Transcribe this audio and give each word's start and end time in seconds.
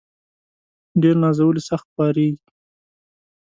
ډير 1.01 1.15
نازولي، 1.23 1.61
سخت 1.69 1.87
خوارېږي. 1.93 2.43